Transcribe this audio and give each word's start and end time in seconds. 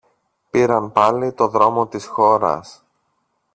Πήραν 0.49 0.91
πάλι 0.91 1.33
το 1.33 1.47
δρόμο 1.47 1.87
της 1.87 2.05
χώρας. 2.05 2.83